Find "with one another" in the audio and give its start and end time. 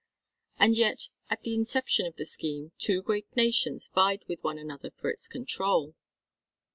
4.27-4.89